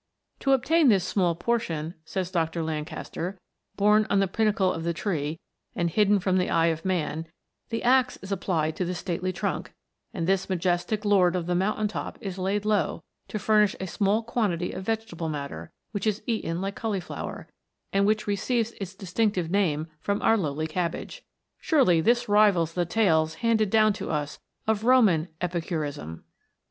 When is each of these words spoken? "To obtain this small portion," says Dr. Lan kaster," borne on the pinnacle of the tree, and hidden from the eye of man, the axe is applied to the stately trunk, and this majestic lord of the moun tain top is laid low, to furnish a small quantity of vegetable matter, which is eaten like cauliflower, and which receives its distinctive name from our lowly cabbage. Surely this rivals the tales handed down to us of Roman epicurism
"To 0.39 0.53
obtain 0.53 0.89
this 0.89 1.03
small 1.05 1.35
portion," 1.35 1.93
says 2.05 2.31
Dr. 2.31 2.63
Lan 2.63 2.85
kaster," 2.85 3.37
borne 3.77 4.07
on 4.09 4.17
the 4.19 4.27
pinnacle 4.27 4.73
of 4.73 4.83
the 4.83 4.95
tree, 4.95 5.39
and 5.75 5.91
hidden 5.91 6.17
from 6.19 6.37
the 6.39 6.49
eye 6.49 6.65
of 6.73 6.83
man, 6.83 7.27
the 7.69 7.83
axe 7.83 8.17
is 8.23 8.31
applied 8.31 8.75
to 8.77 8.83
the 8.83 8.95
stately 8.95 9.31
trunk, 9.31 9.73
and 10.11 10.25
this 10.25 10.49
majestic 10.49 11.05
lord 11.05 11.35
of 11.35 11.45
the 11.45 11.53
moun 11.53 11.75
tain 11.77 11.87
top 11.87 12.17
is 12.19 12.39
laid 12.39 12.65
low, 12.65 13.03
to 13.27 13.37
furnish 13.37 13.75
a 13.79 13.85
small 13.85 14.23
quantity 14.23 14.71
of 14.71 14.81
vegetable 14.85 15.29
matter, 15.29 15.69
which 15.91 16.07
is 16.07 16.23
eaten 16.25 16.61
like 16.61 16.75
cauliflower, 16.75 17.47
and 17.93 18.07
which 18.07 18.25
receives 18.25 18.71
its 18.81 18.95
distinctive 18.95 19.51
name 19.51 19.85
from 19.99 20.19
our 20.23 20.35
lowly 20.35 20.65
cabbage. 20.65 21.21
Surely 21.59 22.01
this 22.01 22.27
rivals 22.27 22.73
the 22.73 22.85
tales 22.87 23.35
handed 23.45 23.69
down 23.69 23.93
to 23.93 24.09
us 24.09 24.39
of 24.65 24.83
Roman 24.83 25.27
epicurism 25.41 26.23